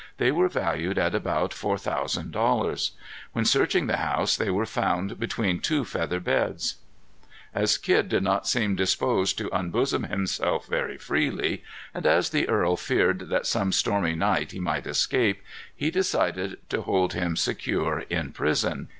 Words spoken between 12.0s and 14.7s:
as the earl feared that some stormy night he